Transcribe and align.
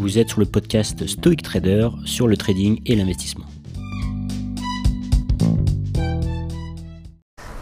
Vous 0.00 0.16
êtes 0.16 0.30
sur 0.30 0.40
le 0.40 0.46
podcast 0.46 1.06
Stoic 1.06 1.42
Trader 1.42 1.90
sur 2.06 2.26
le 2.26 2.34
trading 2.38 2.80
et 2.86 2.96
l'investissement. 2.96 3.44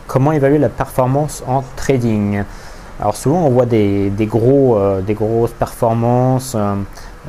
Comment 0.07 0.31
évaluer 0.31 0.59
la 0.59 0.69
performance 0.69 1.43
en 1.49 1.65
trading? 1.75 2.45
Alors 3.01 3.17
souvent 3.17 3.45
on 3.45 3.51
voit 3.51 3.67
des, 3.67 4.13
gros, 4.21 4.77
euh, 4.77 5.01
des 5.01 5.15
grosses 5.15 5.51
performances, 5.51 6.55
100%, 6.55 6.55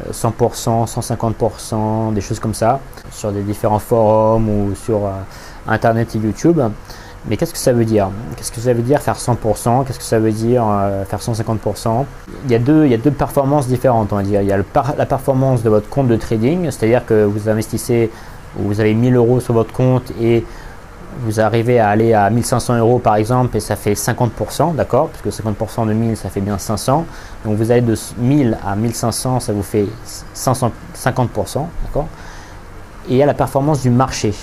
euh, 0.06 0.86
150%, 0.86 2.14
des 2.14 2.22
choses 2.22 2.40
comme 2.40 2.54
ça, 2.54 2.80
sur 3.12 3.32
des 3.32 3.42
différents 3.42 3.80
forums 3.80 4.48
ou 4.48 4.76
sur 4.76 5.08
euh, 5.08 5.14
Internet 5.66 6.16
et 6.16 6.20
YouTube. 6.20 6.62
Mais 7.28 7.38
qu'est-ce 7.38 7.54
que 7.54 7.60
ça 7.60 7.74
veut 7.74 7.86
dire? 7.86 8.10
Qu'est-ce 8.38 8.52
que 8.52 8.62
ça 8.62 8.74
veut 8.74 8.82
dire 8.82 9.02
faire 9.02 9.18
100% 9.18 9.86
Qu'est-ce 9.86 10.00
que 10.00 10.06
ça 10.06 10.20
veut 10.20 10.32
dire 10.32 10.64
faire 11.08 11.20
150% 11.20 12.06
il 12.46 12.52
y, 12.52 12.56
a 12.56 12.60
deux, 12.60 12.86
il 12.86 12.92
y 12.92 12.94
a 12.94 12.98
deux 12.98 13.12
performances 13.12 13.68
différentes, 13.68 14.14
on 14.14 14.16
va 14.16 14.24
dire. 14.24 14.42
Il 14.42 14.48
y 14.48 14.54
a 14.54 14.58
la 14.98 15.06
performance 15.06 15.62
de 15.62 15.70
votre 15.70 15.90
compte 15.90 16.08
de 16.08 16.16
trading, 16.16 16.66
c'est-à-dire 16.72 17.06
que 17.06 17.26
vous 17.26 17.50
investissez, 17.50 18.10
vous 18.56 18.80
avez 18.80 18.94
1000 18.94 19.16
euros 19.16 19.40
sur 19.40 19.54
votre 19.54 19.74
compte 19.74 20.12
et 20.22 20.46
vous 21.22 21.40
arrivez 21.40 21.80
à 21.80 21.90
aller 21.90 22.14
à 22.14 22.30
1500 22.30 22.78
euros 22.78 23.00
par 23.00 23.16
exemple 23.16 23.58
et 23.58 23.60
ça 23.60 23.76
fait 23.76 23.94
50%, 23.94 24.76
d'accord? 24.76 25.10
Parce 25.10 25.22
que 25.22 25.30
50% 25.30 25.88
de 25.88 25.94
1000 25.94 26.16
ça 26.16 26.30
fait 26.30 26.42
bien 26.42 26.58
500. 26.58 27.06
Donc 27.46 27.58
vous 27.58 27.72
allez 27.72 27.82
de 27.82 27.96
1000 28.18 28.58
à 28.66 28.76
1500, 28.76 29.42
ça 29.42 29.54
vous 29.54 29.64
fait 29.64 29.86
50%, 30.36 31.66
d'accord? 31.86 32.08
Et 33.10 33.14
il 33.14 33.18
y 33.18 33.24
a 33.24 33.26
la 33.26 33.34
performance 33.34 33.82
du 33.82 33.90
marché. 33.90 34.34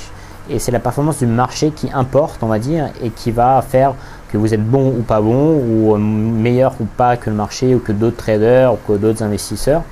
Et 0.48 0.58
c'est 0.58 0.70
la 0.70 0.78
performance 0.78 1.18
du 1.18 1.26
marché 1.26 1.70
qui 1.70 1.90
importe, 1.92 2.42
on 2.42 2.46
va 2.46 2.58
dire, 2.58 2.88
et 3.02 3.10
qui 3.10 3.30
va 3.32 3.62
faire 3.62 3.94
que 4.30 4.38
vous 4.38 4.54
êtes 4.54 4.64
bon 4.64 4.88
ou 4.88 5.02
pas 5.02 5.20
bon, 5.20 5.56
ou 5.56 5.94
euh, 5.94 5.98
meilleur 5.98 6.74
ou 6.80 6.84
pas 6.84 7.16
que 7.16 7.30
le 7.30 7.36
marché, 7.36 7.74
ou 7.74 7.78
que 7.78 7.92
d'autres 7.92 8.16
traders, 8.16 8.72
ou 8.72 8.78
que 8.86 8.98
d'autres 8.98 9.22
investisseurs. 9.22 9.82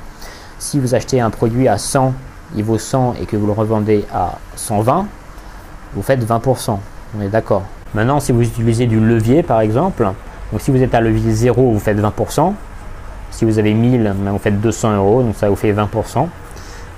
Si 0.59 0.79
vous 0.79 0.95
achetez 0.95 1.21
un 1.21 1.31
produit 1.31 1.67
à 1.69 1.79
100, 1.79 2.15
il 2.57 2.65
vaut 2.65 2.79
100 2.79 3.15
et 3.21 3.27
que 3.27 3.37
vous 3.37 3.47
le 3.47 3.53
revendez 3.53 4.05
à 4.13 4.39
120, 4.57 5.07
vous 5.95 6.03
faites 6.03 6.25
20%. 6.25 6.79
On 7.17 7.21
est 7.21 7.29
d'accord. 7.29 7.63
Maintenant, 7.95 8.21
si 8.21 8.33
vous 8.33 8.43
utilisez 8.43 8.87
du 8.87 8.99
levier, 8.99 9.43
par 9.43 9.61
exemple, 9.61 10.05
donc 10.53 10.61
si 10.61 10.71
vous 10.71 10.83
êtes 10.83 10.95
à 10.95 11.01
levier 11.01 11.33
0, 11.33 11.73
vous 11.73 11.79
faites 11.79 11.99
20%. 11.99 12.53
Si 13.31 13.45
vous 13.45 13.59
avez 13.59 13.75
1000, 13.75 14.15
ben, 14.17 14.31
vous 14.31 14.39
faites 14.39 14.61
200 14.61 14.97
euros, 14.97 15.23
donc 15.23 15.35
ça 15.37 15.49
vous 15.49 15.57
fait 15.57 15.73
20%. 15.73 16.29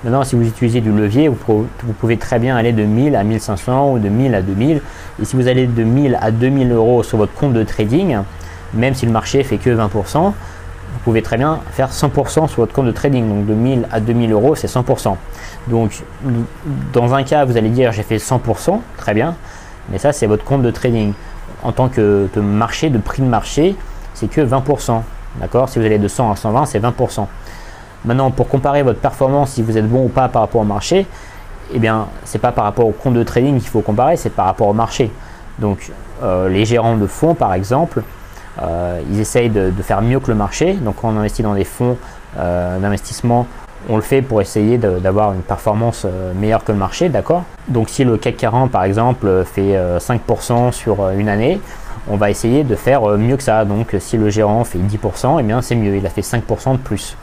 Maintenant, 0.05 0.25
si 0.25 0.37
vous 0.37 0.47
utilisez 0.47 0.81
du 0.81 0.93
levier, 0.93 1.29
vous, 1.29 1.37
pouvez 1.99 2.17
très 2.17 2.39
bien 2.39 2.57
aller 2.57 2.73
de 2.73 2.85
1000 2.85 3.17
à 3.17 3.25
1500 3.25 3.93
ou 3.93 3.99
de 3.99 4.09
1000 4.09 4.35
à 4.35 4.43
2000. 4.43 4.83
Et 5.21 5.25
si 5.25 5.37
vous 5.37 5.49
allez 5.49 5.67
de 5.67 5.83
1000 5.83 6.19
à 6.21 6.31
2000 6.31 6.71
euros 6.73 7.03
sur 7.03 7.19
votre 7.19 7.33
compte 7.35 7.55
de 7.55 7.63
trading, 7.63 8.19
même 8.75 8.95
si 8.95 9.07
le 9.07 9.13
marché 9.13 9.43
fait 9.43 9.57
que 9.57 9.71
20%, 9.71 9.89
vous 10.17 10.33
pouvez 11.03 11.23
très 11.23 11.39
bien 11.39 11.61
faire 11.73 11.91
100% 11.91 12.49
sur 12.49 12.57
votre 12.57 12.75
compte 12.75 12.87
de 12.87 12.93
trading. 12.93 13.27
Donc 13.29 13.47
de 13.47 13.55
1000 13.55 13.89
à 13.91 14.01
2000 14.01 14.33
euros, 14.33 14.55
c'est 14.55 14.69
100%. 14.69 15.17
Donc 15.69 16.03
dans 16.93 17.15
un 17.15 17.23
cas, 17.23 17.45
vous 17.45 17.57
allez 17.57 17.71
dire 17.71 17.93
j'ai 17.93 18.03
fait 18.03 18.19
100%, 18.19 18.81
très 18.99 19.15
bien. 19.15 19.35
Mais 19.91 19.99
ça, 19.99 20.13
c'est 20.13 20.27
votre 20.27 20.45
compte 20.45 20.63
de 20.63 20.71
trading. 20.71 21.13
En 21.63 21.73
tant 21.73 21.89
que, 21.89 22.29
que 22.35 22.41
marché, 22.41 22.91
de 22.91 22.99
prix 22.99 23.23
de 23.23 23.29
marché, 23.29 23.77
c'est 24.15 24.29
que 24.29 24.41
20%. 24.41 25.01
D'accord? 25.41 25.69
Si 25.69 25.79
vous 25.79 25.85
allez 25.85 25.99
de 25.99 26.09
100 26.09 26.33
à 26.33 26.37
120, 26.37 26.67
c'est 26.67 26.81
20%. 26.81 27.27
Maintenant, 28.05 28.31
pour 28.31 28.49
comparer 28.49 28.83
votre 28.83 29.01
performance, 29.01 29.51
si 29.51 29.63
vous 29.63 29.77
êtes 29.79 29.89
bon 29.89 30.05
ou 30.05 30.09
pas 30.09 30.29
par 30.29 30.43
rapport 30.43 30.61
au 30.61 30.65
marché, 30.65 31.07
eh 31.75 31.79
bien, 31.79 32.07
c'est 32.25 32.39
pas 32.39 32.53
par 32.53 32.65
rapport 32.65 32.87
au 32.87 32.93
compte 32.93 33.15
de 33.15 33.23
trading 33.23 33.59
qu'il 33.59 33.69
faut 33.69 33.81
comparer, 33.81 34.17
c'est 34.17 34.31
par 34.31 34.47
rapport 34.47 34.69
au 34.69 34.73
marché. 34.73 35.11
Donc, 35.59 35.91
euh, 36.23 36.49
les 36.49 36.65
gérants 36.65 36.97
de 36.97 37.07
fonds, 37.07 37.35
par 37.35 37.55
exemple, 37.55 38.03
euh, 38.63 39.01
ils 39.11 39.21
essayent 39.21 39.51
de, 39.51 39.73
faire 39.83 40.03
mieux 40.03 40.21
que 40.21 40.31
le 40.31 40.37
marché. 40.37 40.75
Donc, 40.75 40.97
quand 41.01 41.09
on 41.09 41.17
investit 41.17 41.43
dans 41.43 41.55
des 41.55 41.65
fonds 41.65 41.97
euh, 42.39 42.79
d'investissement, 42.79 43.47
on 43.89 43.97
le 43.97 44.03
fait 44.03 44.23
pour 44.23 44.41
essayer 44.41 44.79
d'avoir 44.79 45.33
une 45.33 45.43
performance 45.43 46.07
meilleure 46.35 46.65
que 46.65 46.73
le 46.73 46.79
marché, 46.79 47.09
d'accord? 47.09 47.45
Donc, 47.69 47.89
si 47.89 48.03
le 48.03 48.17
CAC 48.17 48.37
40, 48.37 48.71
par 48.73 48.83
exemple, 48.83 49.45
fait 49.45 49.79
5% 49.99 50.73
sur 50.73 51.09
une 51.11 51.29
année, 51.29 51.61
on 52.09 52.17
va 52.17 52.31
essayer 52.31 52.65
de 52.65 52.75
faire 52.75 53.03
mieux 53.17 53.37
que 53.37 53.45
ça. 53.45 53.65
Donc, 53.65 53.95
si 54.01 54.17
le 54.17 54.29
gérant 54.29 54.65
fait 54.65 54.81
10%, 54.81 55.37
eh 55.39 55.43
bien, 55.45 55.63
c'est 55.63 55.77
mieux, 55.77 55.95
il 55.95 56.05
a 56.05 56.11
fait 56.11 56.23
5% 56.23 56.73
de 56.73 56.77
plus. 56.79 57.17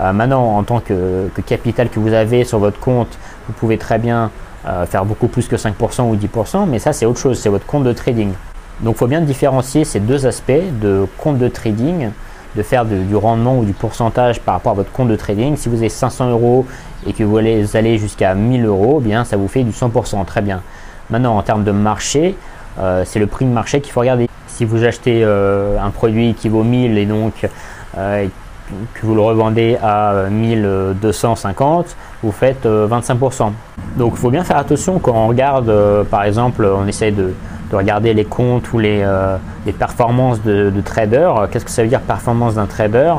Euh, 0.00 0.12
maintenant, 0.12 0.56
en 0.56 0.62
tant 0.62 0.80
que, 0.80 1.28
capital 1.46 1.88
que 1.88 2.00
vous 2.00 2.12
avez 2.12 2.44
sur 2.44 2.58
votre 2.58 2.78
compte, 2.78 3.18
vous 3.46 3.52
pouvez 3.52 3.78
très 3.78 3.98
bien 3.98 4.30
euh, 4.66 4.84
faire 4.86 5.04
beaucoup 5.04 5.28
plus 5.28 5.48
que 5.48 5.56
5% 5.56 6.02
ou 6.02 6.16
10%, 6.16 6.66
mais 6.68 6.78
ça 6.78 6.92
c'est 6.92 7.06
autre 7.06 7.20
chose, 7.20 7.38
c'est 7.38 7.48
votre 7.48 7.66
compte 7.66 7.84
de 7.84 7.92
trading. 7.92 8.32
Donc 8.80 8.96
il 8.96 8.98
faut 8.98 9.06
bien 9.06 9.20
différencier 9.20 9.84
ces 9.84 10.00
deux 10.00 10.26
aspects 10.26 10.52
de 10.80 11.06
compte 11.18 11.38
de 11.38 11.48
trading, 11.48 12.10
de 12.56 12.62
faire 12.62 12.84
du 12.84 13.14
rendement 13.16 13.58
ou 13.58 13.64
du 13.64 13.72
pourcentage 13.72 14.40
par 14.40 14.54
rapport 14.54 14.72
à 14.72 14.74
votre 14.74 14.90
compte 14.90 15.08
de 15.08 15.16
trading. 15.16 15.56
Si 15.56 15.68
vous 15.68 15.76
avez 15.76 15.88
500 15.88 16.30
euros 16.30 16.66
et 17.06 17.12
que 17.12 17.22
vous 17.22 17.30
voulez 17.30 17.64
aller 17.76 17.98
jusqu'à 17.98 18.34
1000 18.34 18.64
euros, 18.66 18.98
eh 19.00 19.04
bien 19.04 19.24
ça 19.24 19.36
vous 19.36 19.48
fait 19.48 19.62
du 19.62 19.70
100%, 19.70 20.24
très 20.24 20.42
bien. 20.42 20.62
Maintenant 21.10 21.36
en 21.36 21.42
termes 21.42 21.64
de 21.64 21.70
marché, 21.70 22.34
euh, 22.78 23.04
c'est 23.06 23.18
le 23.18 23.26
prix 23.26 23.44
de 23.44 23.50
marché 23.50 23.80
qu'il 23.80 23.92
faut 23.92 24.00
regarder. 24.00 24.28
Si 24.48 24.64
vous 24.64 24.84
achetez 24.84 25.22
un 25.22 25.90
produit 25.90 26.34
qui 26.34 26.48
vaut 26.48 26.64
1000 26.64 26.96
et 26.96 27.04
donc 27.04 27.46
que 28.94 29.06
vous 29.06 29.14
le 29.14 29.20
revendez 29.20 29.76
à 29.82 30.24
1250, 30.30 31.96
vous 32.22 32.32
faites 32.32 32.66
25%. 32.66 32.66
Euh, 32.66 33.50
Donc 33.96 34.12
il 34.14 34.18
faut 34.18 34.30
bien 34.30 34.44
faire 34.44 34.58
attention 34.58 34.98
quand 34.98 35.12
on 35.14 35.28
regarde, 35.28 35.68
euh, 35.68 36.04
par 36.04 36.24
exemple, 36.24 36.64
on 36.64 36.86
essaye 36.86 37.12
de, 37.12 37.32
regarder 37.72 38.14
les 38.14 38.24
comptes 38.24 38.72
ou 38.72 38.78
les, 38.78 39.02
euh, 39.02 39.36
performances 39.78 40.42
de, 40.42 40.70
de 40.70 40.80
traders. 40.80 41.48
Qu'est-ce 41.50 41.64
que 41.64 41.70
ça 41.70 41.82
veut 41.82 41.88
dire 41.88 42.00
performance 42.00 42.54
d'un 42.54 42.66
trader? 42.66 43.14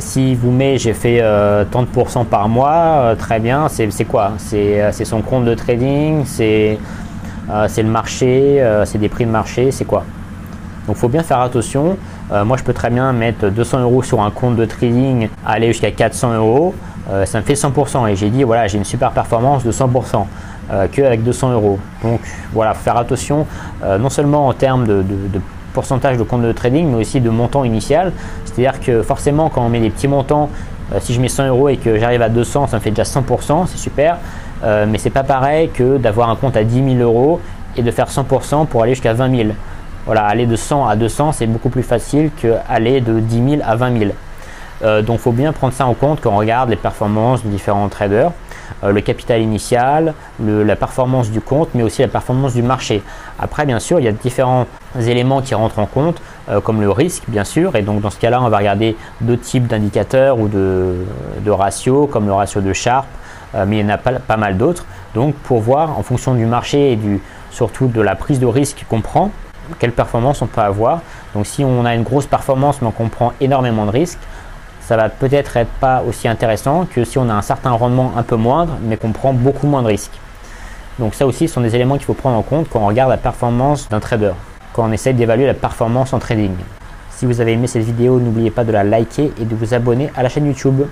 Si 0.00 0.34
vous 0.34 0.50
met 0.50 0.78
j'ai 0.78 0.94
fait 0.94 1.22
30% 1.22 2.24
par 2.24 2.48
mois, 2.48 3.14
très 3.16 3.38
bien, 3.38 3.68
c'est 3.68 4.04
quoi? 4.04 4.32
C'est 4.38 5.04
son 5.04 5.22
compte 5.22 5.44
de 5.44 5.54
trading, 5.54 6.24
c'est 6.26 6.78
le 7.48 7.88
marché, 7.88 8.60
c'est 8.84 8.98
des 8.98 9.08
prix 9.08 9.24
de 9.24 9.30
marché, 9.30 9.70
c'est 9.70 9.84
quoi? 9.84 10.02
Donc 10.86 10.96
il 10.96 10.98
faut 10.98 11.08
bien 11.08 11.22
faire 11.22 11.40
attention. 11.40 11.96
Euh, 12.32 12.44
moi, 12.44 12.56
je 12.56 12.64
peux 12.64 12.72
très 12.72 12.90
bien 12.90 13.12
mettre 13.12 13.48
200 13.48 13.80
euros 13.80 14.02
sur 14.02 14.22
un 14.22 14.30
compte 14.30 14.56
de 14.56 14.64
trading, 14.64 15.28
aller 15.46 15.68
jusqu'à 15.68 15.90
400 15.90 16.34
euros. 16.34 16.74
Euh, 17.10 17.26
ça 17.26 17.38
me 17.38 17.44
fait 17.44 17.54
100%. 17.54 18.08
Et 18.08 18.16
j'ai 18.16 18.30
dit, 18.30 18.42
voilà, 18.42 18.66
j'ai 18.68 18.78
une 18.78 18.84
super 18.84 19.10
performance 19.10 19.64
de 19.64 19.72
100%. 19.72 20.26
Euh, 20.70 20.86
qu'avec 20.90 21.22
200 21.22 21.52
euros. 21.52 21.78
Donc 22.02 22.20
voilà, 22.52 22.72
faire 22.72 22.96
attention 22.96 23.46
non 23.98 24.08
seulement 24.08 24.46
en 24.46 24.52
termes 24.52 24.86
de, 24.86 25.04
pourcentage 25.74 26.16
de 26.16 26.22
compte 26.22 26.42
de 26.42 26.52
trading, 26.52 26.88
mais 26.88 27.00
aussi 27.00 27.20
de 27.20 27.28
montant 27.30 27.64
initial. 27.64 28.12
C'est-à-dire 28.44 28.80
que 28.80 29.02
forcément, 29.02 29.50
quand 29.50 29.66
on 29.66 29.68
met 29.68 29.80
des 29.80 29.90
petits 29.90 30.08
montants, 30.08 30.48
si 31.00 31.14
je 31.14 31.20
mets 31.20 31.28
100 31.28 31.48
euros 31.48 31.68
et 31.68 31.76
que 31.76 31.98
j'arrive 31.98 32.22
à 32.22 32.28
200, 32.28 32.68
ça 32.68 32.76
me 32.76 32.80
fait 32.80 32.90
déjà 32.90 33.02
100%, 33.02 33.66
c'est 33.66 33.76
super. 33.76 34.18
mais 34.62 34.98
c'est 34.98 35.10
pas 35.10 35.24
pareil 35.24 35.68
que 35.70 35.98
d'avoir 35.98 36.30
un 36.30 36.36
compte 36.36 36.56
à 36.56 36.62
10 36.62 36.96
000 36.96 37.02
euros 37.02 37.40
et 37.76 37.82
de 37.82 37.90
faire 37.90 38.08
100% 38.08 38.66
pour 38.66 38.82
aller 38.82 38.92
jusqu'à 38.92 39.12
20 39.12 39.36
000. 39.36 39.48
Voilà, 40.04 40.24
aller 40.24 40.46
de 40.46 40.56
100 40.56 40.88
à 40.88 40.96
200, 40.96 41.32
c'est 41.32 41.46
beaucoup 41.46 41.68
plus 41.68 41.84
facile 41.84 42.30
qu'aller 42.40 43.00
de 43.00 43.20
10 43.20 43.50
000 43.58 43.62
à 43.64 43.76
20 43.76 43.98
000. 43.98 44.10
Euh, 44.82 45.00
donc, 45.00 45.18
il 45.18 45.22
faut 45.22 45.32
bien 45.32 45.52
prendre 45.52 45.72
ça 45.72 45.86
en 45.86 45.94
compte 45.94 46.20
quand 46.20 46.32
on 46.32 46.38
regarde 46.38 46.70
les 46.70 46.76
performances 46.76 47.44
de 47.44 47.48
différents 47.48 47.88
traders, 47.88 48.32
euh, 48.82 48.90
le 48.90 49.00
capital 49.00 49.40
initial, 49.40 50.14
la 50.44 50.74
performance 50.74 51.30
du 51.30 51.40
compte, 51.40 51.68
mais 51.74 51.84
aussi 51.84 52.02
la 52.02 52.08
performance 52.08 52.54
du 52.54 52.62
marché. 52.62 53.02
Après, 53.38 53.64
bien 53.64 53.78
sûr, 53.78 54.00
il 54.00 54.04
y 54.04 54.08
a 54.08 54.12
différents 54.12 54.66
éléments 54.98 55.40
qui 55.40 55.54
rentrent 55.54 55.78
en 55.78 55.86
compte, 55.86 56.20
euh, 56.48 56.60
comme 56.60 56.80
le 56.80 56.90
risque, 56.90 57.22
bien 57.28 57.44
sûr. 57.44 57.76
Et 57.76 57.82
donc, 57.82 58.00
dans 58.00 58.10
ce 58.10 58.18
cas-là, 58.18 58.42
on 58.42 58.48
va 58.48 58.58
regarder 58.58 58.96
d'autres 59.20 59.42
types 59.42 59.68
d'indicateurs 59.68 60.38
ou 60.40 60.48
de, 60.48 61.04
ratios, 61.46 62.08
comme 62.10 62.26
le 62.26 62.32
ratio 62.32 62.60
de 62.60 62.72
Sharpe, 62.72 63.06
mais 63.54 63.78
il 63.78 63.82
y 63.82 63.84
en 63.84 63.90
a 63.90 63.98
pas, 63.98 64.12
pas 64.12 64.36
mal 64.36 64.56
d'autres. 64.56 64.84
Donc, 65.14 65.34
pour 65.34 65.60
voir 65.60 65.96
en 65.96 66.02
fonction 66.02 66.34
du 66.34 66.46
marché 66.46 66.92
et 66.92 66.96
du, 66.96 67.20
surtout 67.50 67.86
de 67.86 68.00
la 68.00 68.16
prise 68.16 68.40
de 68.40 68.46
risque 68.46 68.84
qu'on 68.88 69.02
prend, 69.02 69.30
quelle 69.78 69.92
performance 69.92 70.42
on 70.42 70.46
peut 70.46 70.60
avoir. 70.60 71.00
Donc 71.34 71.46
si 71.46 71.64
on 71.64 71.84
a 71.84 71.94
une 71.94 72.02
grosse 72.02 72.26
performance 72.26 72.82
mais 72.82 72.90
qu'on 72.92 73.08
prend 73.08 73.32
énormément 73.40 73.86
de 73.86 73.90
risques, 73.90 74.20
ça 74.80 74.96
va 74.96 75.08
peut-être 75.08 75.56
être 75.56 75.70
pas 75.80 76.02
aussi 76.06 76.28
intéressant 76.28 76.86
que 76.86 77.04
si 77.04 77.18
on 77.18 77.28
a 77.28 77.34
un 77.34 77.42
certain 77.42 77.70
rendement 77.70 78.12
un 78.16 78.22
peu 78.22 78.36
moindre 78.36 78.76
mais 78.82 78.96
qu'on 78.96 79.12
prend 79.12 79.32
beaucoup 79.32 79.66
moins 79.66 79.82
de 79.82 79.88
risques. 79.88 80.18
Donc 80.98 81.14
ça 81.14 81.26
aussi 81.26 81.48
sont 81.48 81.60
des 81.60 81.74
éléments 81.74 81.96
qu'il 81.96 82.04
faut 82.04 82.14
prendre 82.14 82.36
en 82.36 82.42
compte 82.42 82.68
quand 82.68 82.80
on 82.80 82.86
regarde 82.86 83.10
la 83.10 83.16
performance 83.16 83.88
d'un 83.88 84.00
trader, 84.00 84.32
quand 84.72 84.88
on 84.88 84.92
essaie 84.92 85.12
d'évaluer 85.12 85.46
la 85.46 85.54
performance 85.54 86.12
en 86.12 86.18
trading. 86.18 86.54
Si 87.10 87.26
vous 87.26 87.40
avez 87.40 87.52
aimé 87.52 87.66
cette 87.66 87.84
vidéo, 87.84 88.18
n'oubliez 88.18 88.50
pas 88.50 88.64
de 88.64 88.72
la 88.72 88.82
liker 88.82 89.32
et 89.40 89.44
de 89.44 89.54
vous 89.54 89.74
abonner 89.74 90.10
à 90.16 90.22
la 90.22 90.28
chaîne 90.28 90.46
YouTube. 90.46 90.82